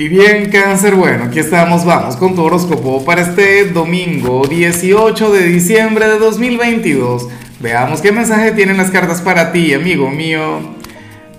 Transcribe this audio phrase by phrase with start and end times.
[0.00, 5.42] Y bien, cáncer, bueno, aquí estamos, vamos con tu horóscopo para este domingo 18 de
[5.42, 7.26] diciembre de 2022.
[7.58, 10.60] Veamos qué mensaje tienen las cartas para ti, amigo mío.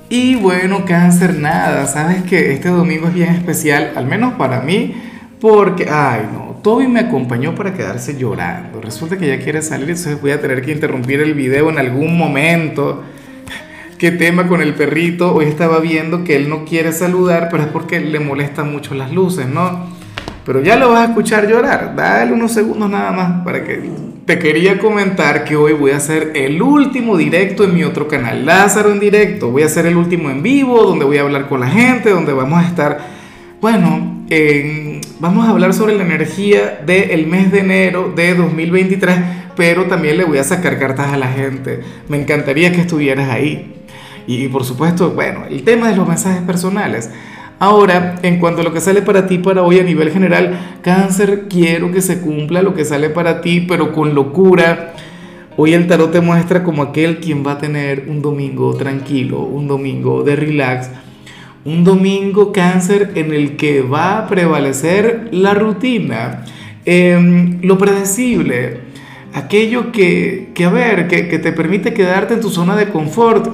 [0.09, 4.93] Y bueno, cáncer, nada, sabes que este domingo es bien especial, al menos para mí,
[5.39, 8.81] porque, ay no, Toby me acompañó para quedarse llorando.
[8.81, 12.17] Resulta que ya quiere salir, entonces voy a tener que interrumpir el video en algún
[12.17, 13.05] momento
[13.99, 15.35] qué tema con el perrito.
[15.35, 19.11] Hoy estaba viendo que él no quiere saludar, pero es porque le molestan mucho las
[19.11, 19.87] luces, ¿no?
[20.45, 21.95] Pero ya lo vas a escuchar llorar.
[21.97, 23.91] Dale unos segundos nada más para que
[24.25, 28.45] te quería comentar que hoy voy a hacer el último directo en mi otro canal,
[28.45, 29.51] Lázaro en directo.
[29.51, 32.31] Voy a hacer el último en vivo, donde voy a hablar con la gente, donde
[32.31, 32.99] vamos a estar,
[33.59, 34.23] bueno,
[35.19, 39.17] vamos a hablar sobre la energía del mes de enero de 2023,
[39.57, 41.81] pero también le voy a sacar cartas a la gente.
[42.07, 43.75] Me encantaría que estuvieras ahí.
[44.27, 47.09] Y, por supuesto, bueno, el tema de los mensajes personales.
[47.59, 51.47] Ahora, en cuanto a lo que sale para ti para hoy a nivel general, cáncer,
[51.49, 54.93] quiero que se cumpla lo que sale para ti, pero con locura.
[55.57, 59.67] Hoy el tarot te muestra como aquel quien va a tener un domingo tranquilo, un
[59.67, 60.89] domingo de relax,
[61.65, 66.45] un domingo cáncer en el que va a prevalecer la rutina,
[66.85, 68.77] em, lo predecible,
[69.33, 73.49] aquello que, que a ver, que, que te permite quedarte en tu zona de confort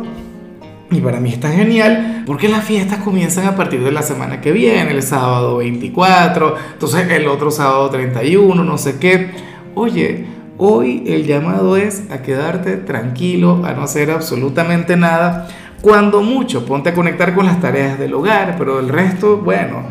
[0.95, 4.51] y para mí está genial porque las fiestas comienzan a partir de la semana que
[4.51, 9.31] viene, el sábado 24, entonces el otro sábado 31, no sé qué.
[9.75, 10.25] Oye,
[10.57, 15.47] hoy el llamado es a quedarte tranquilo, a no hacer absolutamente nada.
[15.81, 19.83] Cuando mucho, ponte a conectar con las tareas del hogar, pero el resto, bueno,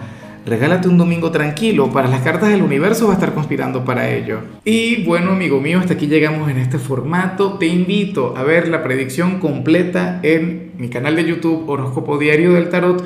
[0.46, 4.40] Regálate un domingo tranquilo, para las cartas del universo va a estar conspirando para ello.
[4.62, 7.54] Y bueno, amigo mío, hasta aquí llegamos en este formato.
[7.54, 12.68] Te invito a ver la predicción completa en mi canal de YouTube Horóscopo Diario del
[12.68, 13.02] Tarot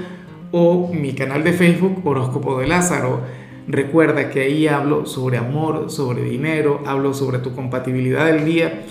[0.50, 3.20] o mi canal de Facebook Horóscopo de Lázaro.
[3.68, 8.82] Recuerda que ahí hablo sobre amor, sobre dinero, hablo sobre tu compatibilidad del día.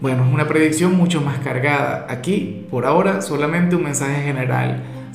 [0.00, 2.08] Bueno, es una predicción mucho más cargada.
[2.10, 4.95] Aquí, por ahora, solamente un mensaje general